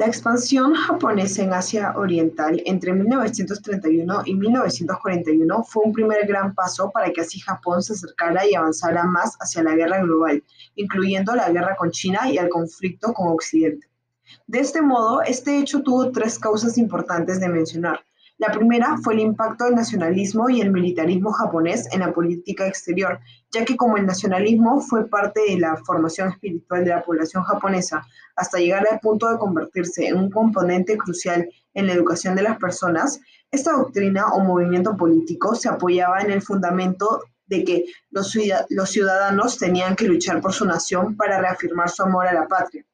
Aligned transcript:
La 0.00 0.06
expansión 0.06 0.72
japonesa 0.72 1.42
en 1.42 1.52
Asia 1.52 1.92
Oriental 1.94 2.62
entre 2.64 2.94
1931 2.94 4.22
y 4.24 4.34
1941 4.34 5.62
fue 5.64 5.82
un 5.84 5.92
primer 5.92 6.26
gran 6.26 6.54
paso 6.54 6.90
para 6.90 7.12
que 7.12 7.20
así 7.20 7.38
Japón 7.40 7.82
se 7.82 7.92
acercara 7.92 8.48
y 8.48 8.54
avanzara 8.54 9.04
más 9.04 9.36
hacia 9.40 9.62
la 9.62 9.74
guerra 9.74 10.00
global, 10.00 10.42
incluyendo 10.74 11.34
la 11.34 11.50
guerra 11.50 11.76
con 11.76 11.90
China 11.90 12.20
y 12.32 12.38
el 12.38 12.48
conflicto 12.48 13.12
con 13.12 13.28
Occidente. 13.28 13.88
De 14.46 14.60
este 14.60 14.80
modo, 14.80 15.20
este 15.20 15.58
hecho 15.58 15.82
tuvo 15.82 16.10
tres 16.10 16.38
causas 16.38 16.78
importantes 16.78 17.38
de 17.38 17.50
mencionar. 17.50 18.00
La 18.40 18.50
primera 18.52 18.96
fue 18.96 19.12
el 19.12 19.20
impacto 19.20 19.66
del 19.66 19.74
nacionalismo 19.74 20.48
y 20.48 20.62
el 20.62 20.70
militarismo 20.70 21.30
japonés 21.30 21.86
en 21.92 22.00
la 22.00 22.10
política 22.10 22.66
exterior, 22.66 23.20
ya 23.52 23.66
que 23.66 23.76
como 23.76 23.98
el 23.98 24.06
nacionalismo 24.06 24.80
fue 24.80 25.06
parte 25.10 25.42
de 25.46 25.58
la 25.58 25.76
formación 25.76 26.30
espiritual 26.30 26.82
de 26.82 26.88
la 26.88 27.02
población 27.02 27.42
japonesa, 27.42 28.02
hasta 28.36 28.56
llegar 28.56 28.86
al 28.90 28.98
punto 28.98 29.28
de 29.28 29.36
convertirse 29.36 30.06
en 30.06 30.16
un 30.16 30.30
componente 30.30 30.96
crucial 30.96 31.50
en 31.74 31.86
la 31.86 31.92
educación 31.92 32.34
de 32.34 32.44
las 32.44 32.56
personas, 32.56 33.20
esta 33.50 33.72
doctrina 33.72 34.28
o 34.32 34.40
movimiento 34.40 34.96
político 34.96 35.54
se 35.54 35.68
apoyaba 35.68 36.22
en 36.22 36.30
el 36.30 36.40
fundamento 36.40 37.22
de 37.44 37.62
que 37.62 37.84
los 38.08 38.30
ciudadanos 38.90 39.58
tenían 39.58 39.94
que 39.96 40.08
luchar 40.08 40.40
por 40.40 40.54
su 40.54 40.64
nación 40.64 41.14
para 41.14 41.42
reafirmar 41.42 41.90
su 41.90 42.04
amor 42.04 42.26
a 42.26 42.32
la 42.32 42.48
patria. 42.48 42.86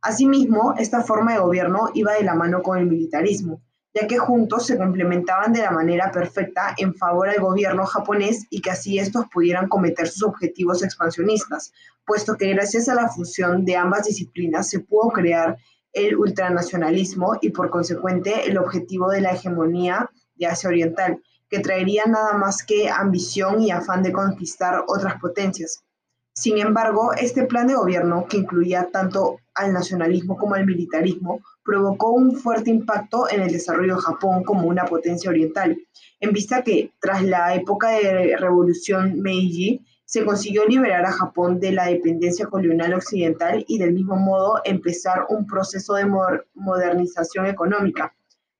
Asimismo, 0.00 0.74
esta 0.76 1.04
forma 1.04 1.34
de 1.34 1.38
gobierno 1.38 1.90
iba 1.94 2.14
de 2.14 2.24
la 2.24 2.34
mano 2.34 2.62
con 2.62 2.78
el 2.78 2.86
militarismo, 2.86 3.62
ya 3.98 4.06
que 4.06 4.18
juntos 4.18 4.66
se 4.66 4.76
complementaban 4.76 5.52
de 5.52 5.62
la 5.62 5.70
manera 5.70 6.10
perfecta 6.10 6.74
en 6.76 6.94
favor 6.94 7.30
del 7.30 7.40
gobierno 7.40 7.84
japonés 7.86 8.46
y 8.50 8.60
que 8.60 8.70
así 8.70 8.98
estos 8.98 9.26
pudieran 9.32 9.68
cometer 9.68 10.08
sus 10.08 10.24
objetivos 10.24 10.82
expansionistas, 10.82 11.72
puesto 12.06 12.36
que 12.36 12.52
gracias 12.52 12.88
a 12.88 12.94
la 12.94 13.08
fusión 13.08 13.64
de 13.64 13.76
ambas 13.76 14.04
disciplinas 14.04 14.68
se 14.68 14.80
pudo 14.80 15.08
crear 15.08 15.56
el 15.92 16.16
ultranacionalismo 16.16 17.38
y 17.40 17.50
por 17.50 17.70
consecuente 17.70 18.48
el 18.48 18.58
objetivo 18.58 19.10
de 19.10 19.20
la 19.20 19.32
hegemonía 19.32 20.10
de 20.36 20.46
Asia 20.46 20.68
Oriental, 20.68 21.20
que 21.48 21.60
traería 21.60 22.04
nada 22.06 22.34
más 22.34 22.62
que 22.62 22.88
ambición 22.88 23.62
y 23.62 23.70
afán 23.70 24.02
de 24.02 24.12
conquistar 24.12 24.84
otras 24.86 25.18
potencias. 25.20 25.82
Sin 26.34 26.58
embargo, 26.58 27.12
este 27.14 27.46
plan 27.46 27.66
de 27.66 27.74
gobierno, 27.74 28.26
que 28.28 28.36
incluía 28.36 28.90
tanto 28.92 29.40
al 29.54 29.72
nacionalismo 29.72 30.36
como 30.36 30.54
al 30.54 30.66
militarismo, 30.66 31.40
provocó 31.68 32.12
un 32.12 32.34
fuerte 32.34 32.70
impacto 32.70 33.28
en 33.30 33.42
el 33.42 33.52
desarrollo 33.52 33.96
de 33.96 34.00
Japón 34.00 34.42
como 34.42 34.66
una 34.66 34.86
potencia 34.86 35.28
oriental, 35.28 35.76
en 36.18 36.32
vista 36.32 36.62
que 36.62 36.92
tras 36.98 37.22
la 37.22 37.54
época 37.54 37.90
de 37.90 38.38
revolución 38.38 39.20
Meiji 39.20 39.84
se 40.06 40.24
consiguió 40.24 40.64
liberar 40.64 41.04
a 41.04 41.12
Japón 41.12 41.60
de 41.60 41.72
la 41.72 41.84
dependencia 41.84 42.46
colonial 42.46 42.94
occidental 42.94 43.66
y 43.68 43.76
del 43.76 43.92
mismo 43.92 44.16
modo 44.16 44.62
empezar 44.64 45.26
un 45.28 45.46
proceso 45.46 45.92
de 45.92 46.06
modernización 46.54 47.44
económica. 47.44 48.14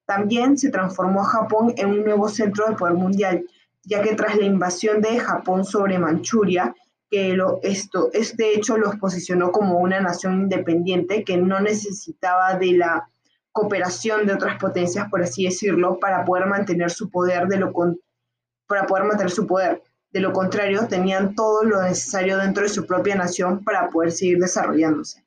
También 0.05 0.59
se 0.59 0.69
transformó 0.69 1.23
a 1.23 1.31
Japón 1.31 1.73
en 1.79 1.89
un 1.89 2.05
nuevo 2.05 2.29
centro 2.29 2.69
de 2.69 2.77
poder 2.77 2.93
mundial, 2.93 3.43
ya 3.85 4.03
que 4.03 4.17
tras 4.17 4.37
la 4.37 4.45
invasión 4.45 5.01
de 5.01 5.19
Japón 5.19 5.65
sobre 5.65 5.99
Manchuria, 5.99 6.75
que 7.11 7.35
lo, 7.35 7.61
esto, 7.63 8.11
este 8.13 8.55
hecho 8.55 8.77
los 8.77 8.97
posicionó 8.97 9.51
como 9.53 9.79
una 9.79 10.01
nación 10.01 10.43
independiente 10.43 11.25
que 11.25 11.37
no 11.37 11.61
necesitaba 11.61 12.55
de 12.55 12.73
la 12.73 13.09
cooperación 13.53 14.27
de 14.27 14.35
otras 14.35 14.59
potencias, 14.59 15.09
por 15.11 15.23
así 15.23 15.45
decirlo, 15.45 15.99
para 15.99 16.25
poder 16.25 16.47
mantener 16.47 16.91
su 16.91 17.11
poder 17.11 17.49
de 17.49 17.59
lo 17.59 17.73
para 18.67 18.87
poder 18.87 19.05
mantener 19.05 19.31
su 19.31 19.47
poder. 19.47 19.83
De 20.11 20.21
lo 20.21 20.33
contrario, 20.33 20.87
tenían 20.89 21.35
todo 21.35 21.65
lo 21.65 21.83
necesario 21.83 22.39
dentro 22.39 22.63
de 22.63 22.69
su 22.69 22.87
propia 22.87 23.15
nación 23.15 23.65
para 23.65 23.89
poder 23.89 24.13
seguir 24.13 24.39
desarrollándose. 24.39 25.25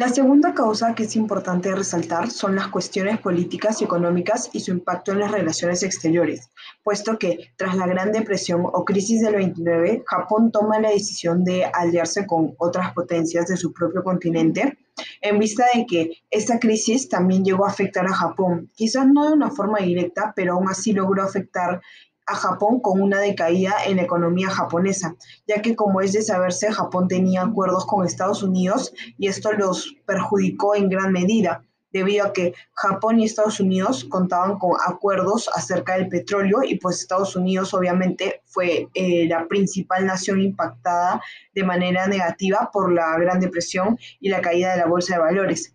La 0.00 0.08
segunda 0.08 0.54
causa 0.54 0.94
que 0.94 1.02
es 1.02 1.14
importante 1.14 1.74
resaltar 1.74 2.30
son 2.30 2.56
las 2.56 2.68
cuestiones 2.68 3.20
políticas 3.20 3.82
y 3.82 3.84
económicas 3.84 4.48
y 4.54 4.60
su 4.60 4.70
impacto 4.70 5.12
en 5.12 5.18
las 5.18 5.30
relaciones 5.30 5.82
exteriores, 5.82 6.48
puesto 6.82 7.18
que 7.18 7.50
tras 7.56 7.76
la 7.76 7.86
Gran 7.86 8.10
Depresión 8.10 8.62
o 8.64 8.82
crisis 8.86 9.20
del 9.20 9.34
29, 9.34 10.04
Japón 10.06 10.50
toma 10.52 10.80
la 10.80 10.88
decisión 10.88 11.44
de 11.44 11.66
aliarse 11.66 12.26
con 12.26 12.54
otras 12.56 12.94
potencias 12.94 13.48
de 13.48 13.58
su 13.58 13.74
propio 13.74 14.02
continente, 14.02 14.78
en 15.20 15.38
vista 15.38 15.66
de 15.74 15.84
que 15.84 16.10
esta 16.30 16.58
crisis 16.58 17.10
también 17.10 17.44
llegó 17.44 17.66
a 17.66 17.70
afectar 17.70 18.06
a 18.06 18.14
Japón, 18.14 18.70
quizás 18.74 19.06
no 19.06 19.26
de 19.26 19.34
una 19.34 19.50
forma 19.50 19.80
directa, 19.80 20.32
pero 20.34 20.54
aún 20.54 20.70
así 20.70 20.94
logró 20.94 21.22
afectar 21.22 21.82
a 22.30 22.36
Japón 22.36 22.80
con 22.80 23.00
una 23.00 23.18
decaída 23.18 23.74
en 23.86 23.96
la 23.96 24.02
economía 24.02 24.48
japonesa, 24.48 25.16
ya 25.48 25.60
que 25.60 25.74
como 25.74 26.00
es 26.00 26.12
de 26.12 26.22
saberse, 26.22 26.70
Japón 26.70 27.08
tenía 27.08 27.42
acuerdos 27.42 27.84
con 27.86 28.06
Estados 28.06 28.42
Unidos 28.44 28.92
y 29.18 29.26
esto 29.26 29.52
los 29.52 29.96
perjudicó 30.06 30.76
en 30.76 30.88
gran 30.88 31.12
medida, 31.12 31.64
debido 31.92 32.26
a 32.26 32.32
que 32.32 32.54
Japón 32.74 33.18
y 33.18 33.24
Estados 33.24 33.58
Unidos 33.58 34.04
contaban 34.04 34.58
con 34.60 34.76
acuerdos 34.86 35.50
acerca 35.56 35.96
del 35.96 36.08
petróleo 36.08 36.62
y 36.62 36.76
pues 36.76 37.00
Estados 37.00 37.34
Unidos 37.34 37.74
obviamente 37.74 38.42
fue 38.44 38.88
eh, 38.94 39.26
la 39.28 39.48
principal 39.48 40.06
nación 40.06 40.40
impactada 40.40 41.20
de 41.52 41.64
manera 41.64 42.06
negativa 42.06 42.70
por 42.72 42.92
la 42.92 43.18
Gran 43.18 43.40
Depresión 43.40 43.98
y 44.20 44.28
la 44.28 44.40
caída 44.40 44.72
de 44.72 44.78
la 44.78 44.86
bolsa 44.86 45.14
de 45.14 45.20
valores. 45.20 45.74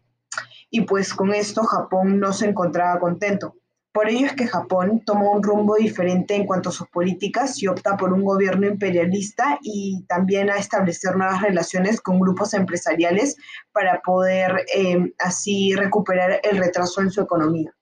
Y 0.69 0.81
pues 0.81 1.13
con 1.13 1.33
esto 1.33 1.63
Japón 1.63 2.17
no 2.17 2.31
se 2.31 2.47
encontraba 2.47 2.97
contento 2.99 3.55
por 3.95 4.09
ello 4.09 4.25
es 4.25 4.33
que 4.33 4.45
Japón 4.45 5.03
tomó 5.06 5.31
un 5.31 5.41
rumbo 5.41 5.75
diferente 5.75 6.35
en 6.35 6.45
cuanto 6.45 6.67
a 6.67 6.73
sus 6.73 6.89
políticas 6.89 7.63
y 7.63 7.67
opta 7.67 7.95
por 7.95 8.11
un 8.11 8.25
gobierno 8.25 8.67
imperialista 8.67 9.57
y 9.61 10.03
también 10.09 10.50
a 10.50 10.57
establecer 10.57 11.16
nuevas 11.16 11.41
relaciones 11.41 12.01
con 12.01 12.19
grupos 12.19 12.53
empresariales 12.56 13.38
para 13.72 14.01
poder 14.01 14.66
eh, 14.75 15.13
así 15.17 15.73
recuperar 15.75 16.41
el 16.44 16.57
retraso 16.57 17.00
en 17.00 17.09
su 17.09 17.22
economía. 17.22 17.73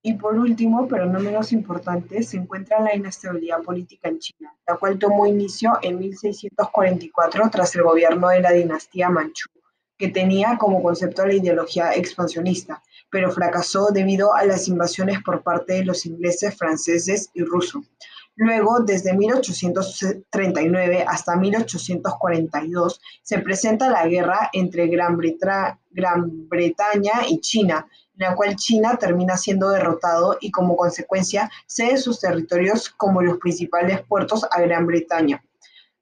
Y 0.00 0.14
por 0.14 0.38
último, 0.38 0.88
pero 0.88 1.04
no 1.04 1.20
menos 1.20 1.52
importante, 1.52 2.22
se 2.22 2.38
encuentra 2.38 2.80
la 2.80 2.96
inestabilidad 2.96 3.60
política 3.60 4.08
en 4.08 4.20
China, 4.20 4.54
la 4.66 4.76
cual 4.76 4.98
tomó 4.98 5.26
inicio 5.26 5.78
en 5.82 5.98
1644 5.98 7.50
tras 7.50 7.76
el 7.76 7.82
gobierno 7.82 8.28
de 8.28 8.40
la 8.40 8.52
dinastía 8.52 9.10
Manchú 9.10 9.50
que 9.98 10.08
tenía 10.08 10.56
como 10.58 10.82
concepto 10.82 11.26
la 11.26 11.34
ideología 11.34 11.92
expansionista, 11.94 12.82
pero 13.10 13.30
fracasó 13.30 13.88
debido 13.92 14.34
a 14.34 14.44
las 14.44 14.68
invasiones 14.68 15.22
por 15.22 15.42
parte 15.42 15.74
de 15.74 15.84
los 15.84 16.06
ingleses, 16.06 16.56
franceses 16.56 17.30
y 17.34 17.42
rusos. 17.42 17.84
Luego, 18.38 18.80
desde 18.80 19.14
1839 19.14 21.04
hasta 21.08 21.36
1842, 21.36 23.00
se 23.22 23.38
presenta 23.38 23.88
la 23.88 24.06
guerra 24.06 24.50
entre 24.52 24.88
Gran, 24.88 25.18
Gran, 25.90 26.48
Bretaña 26.48 27.26
y 27.26 27.40
China, 27.40 27.88
en 28.18 28.28
la 28.28 28.34
cual 28.34 28.56
China 28.56 28.98
termina 29.00 29.38
siendo 29.38 29.70
derrotado 29.70 30.36
y 30.40 30.50
como 30.50 30.76
consecuencia 30.76 31.50
cede 31.66 31.96
sus 31.96 32.20
territorios 32.20 32.90
como 32.90 33.22
los 33.22 33.38
principales 33.38 34.02
puertos 34.02 34.46
a 34.50 34.60
Gran 34.60 34.86
Bretaña. 34.86 35.42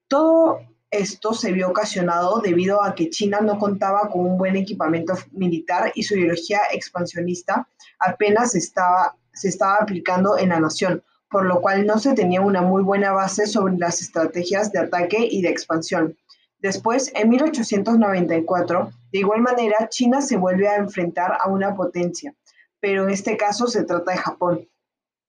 Todo 0.09 0.59
esto 0.99 1.35
se 1.35 1.53
vio 1.53 1.69
ocasionado 1.69 2.41
debido 2.41 2.83
a 2.83 2.95
que 2.95 3.11
China 3.11 3.41
no 3.41 3.59
contaba 3.59 4.09
con 4.09 4.27
un 4.27 4.39
buen 4.39 4.57
equipamiento 4.57 5.15
militar 5.33 5.93
y 5.95 6.03
su 6.03 6.15
ideología 6.15 6.61
expansionista 6.73 7.69
apenas 7.99 8.55
estaba, 8.55 9.17
se 9.33 9.49
estaba 9.49 9.77
aplicando 9.81 10.39
en 10.39 10.51
la 10.51 10.61
nación, 10.61 11.03
por 11.31 11.47
lo 11.47 11.61
cual 11.61 11.87
no 11.87 11.99
se 11.99 12.15
tenía 12.15 12.41
una 12.41 12.63
muy 12.63 12.83
buena 12.83 13.13
base 13.13 13.47
sobre 13.47 13.77
las 13.77 14.01
estrategias 14.01 14.71
de 14.73 14.81
ataque 14.81 15.29
y 15.31 15.43
de 15.43 15.49
expansión. 15.49 16.17
Después, 16.61 17.13
en 17.15 17.29
1894, 17.29 18.91
de 19.13 19.19
igual 19.19 19.43
manera, 19.43 19.89
China 19.91 20.23
se 20.23 20.37
vuelve 20.37 20.69
a 20.69 20.77
enfrentar 20.77 21.37
a 21.41 21.49
una 21.49 21.75
potencia, 21.75 22.35
pero 22.81 23.05
en 23.05 23.11
este 23.11 23.37
caso 23.37 23.67
se 23.67 23.85
trata 23.85 24.13
de 24.13 24.19
Japón, 24.19 24.69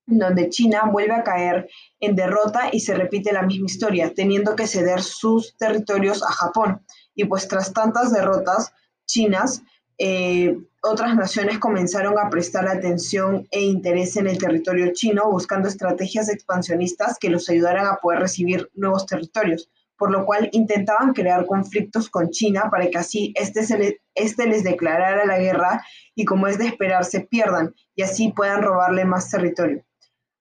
donde 0.08 0.50
China 0.50 0.90
vuelve 0.92 1.14
a 1.14 1.24
caer 1.24 1.68
en 2.00 2.16
derrota 2.16 2.70
y 2.72 2.80
se 2.80 2.94
repite 2.94 3.34
la 3.34 3.42
misma 3.42 3.66
historia, 3.66 4.14
teniendo 4.14 4.56
que 4.56 4.68
ceder 4.68 5.02
sus 5.02 5.56
territorios 5.58 6.24
a 6.24 6.32
Japón. 6.32 6.82
Y 7.16 7.26
pues 7.26 7.48
tras 7.48 7.74
tantas 7.74 8.12
derrotas 8.12 8.74
chinas, 9.08 9.64
eh, 9.98 10.58
otras 10.84 11.16
naciones 11.16 11.58
comenzaron 11.58 12.20
a 12.20 12.30
prestar 12.30 12.68
atención 12.68 13.48
e 13.50 13.62
interés 13.62 14.18
en 14.18 14.28
el 14.28 14.38
territorio 14.38 14.92
chino, 14.94 15.32
buscando 15.32 15.68
estrategias 15.68 16.30
expansionistas 16.30 17.18
que 17.18 17.30
los 17.30 17.50
ayudaran 17.50 17.88
a 17.88 17.96
poder 17.96 18.20
recibir 18.20 18.70
nuevos 18.76 19.06
territorios, 19.06 19.70
por 19.98 20.12
lo 20.12 20.26
cual 20.26 20.50
intentaban 20.52 21.14
crear 21.14 21.46
conflictos 21.46 22.10
con 22.10 22.30
China 22.30 22.70
para 22.70 22.88
que 22.90 22.98
así 22.98 23.34
este, 23.36 23.98
este 24.14 24.48
les 24.48 24.64
declarara 24.64 25.26
la 25.26 25.40
guerra 25.40 25.84
y 26.14 26.26
como 26.26 26.48
es 26.48 26.58
de 26.58 26.68
esperar 26.68 27.06
se 27.06 27.22
pierdan 27.22 27.74
y 27.96 28.04
así 28.04 28.32
puedan 28.34 28.62
robarle 28.62 29.06
más 29.06 29.30
territorio. 29.30 29.84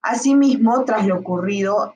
Asimismo, 0.05 0.85
tras 0.85 1.07
lo 1.07 1.17
ocurrido, 1.17 1.95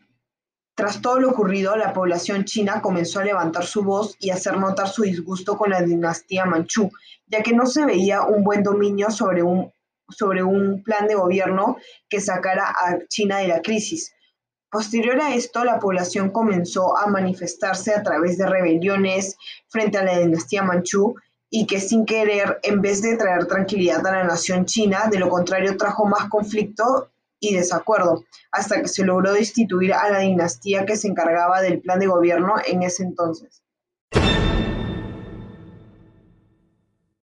tras 0.75 1.03
todo 1.03 1.21
lo 1.21 1.29
ocurrido, 1.29 1.77
la 1.77 1.93
población 1.93 2.47
china 2.47 2.81
comenzó 2.81 3.21
a 3.21 3.25
levantar 3.25 3.67
su 3.67 3.83
voz 3.83 4.17
y 4.19 4.31
hacer 4.31 4.57
notar 4.57 4.89
su 4.89 5.03
disgusto 5.03 5.59
con 5.59 5.69
la 5.69 5.83
dinastía 5.83 6.47
manchú, 6.47 6.91
ya 7.27 7.43
que 7.43 7.53
no 7.53 7.67
se 7.67 7.85
veía 7.85 8.23
un 8.23 8.45
buen 8.45 8.63
dominio 8.63 9.11
sobre 9.11 9.43
un, 9.43 9.71
sobre 10.09 10.43
un 10.43 10.83
plan 10.83 11.07
de 11.07 11.17
gobierno 11.17 11.77
que 12.09 12.23
sacara 12.23 12.71
a 12.71 12.97
China 13.09 13.41
de 13.41 13.49
la 13.49 13.61
crisis. 13.61 14.11
Posterior 14.71 15.21
a 15.21 15.35
esto, 15.35 15.63
la 15.63 15.79
población 15.79 16.31
comenzó 16.31 16.97
a 16.97 17.09
manifestarse 17.09 17.95
a 17.95 18.03
través 18.03 18.39
de 18.39 18.49
rebeliones 18.49 19.37
frente 19.69 19.99
a 19.99 20.05
la 20.05 20.19
dinastía 20.19 20.63
manchú 20.63 21.15
y 21.51 21.67
que 21.67 21.79
sin 21.79 22.07
querer, 22.07 22.59
en 22.63 22.81
vez 22.81 23.03
de 23.03 23.19
traer 23.19 23.45
tranquilidad 23.45 24.07
a 24.07 24.13
la 24.13 24.25
nación 24.25 24.65
china, 24.65 25.09
de 25.11 25.19
lo 25.19 25.29
contrario 25.29 25.77
trajo 25.77 26.07
más 26.07 26.31
conflicto 26.31 27.11
y 27.41 27.55
desacuerdo, 27.55 28.25
hasta 28.53 28.81
que 28.81 28.89
se 28.89 29.05
logró 29.05 29.33
destituir 29.33 29.93
a 29.93 30.11
la 30.11 30.21
dinastía 30.21 30.87
que 30.87 30.97
se 30.97 31.09
encargaba 31.09 31.61
del 31.61 31.81
plan 31.81 31.99
de 31.99 32.07
gobierno 32.07 32.55
en 32.67 32.83
ese 32.83 33.03
entonces. 33.03 33.63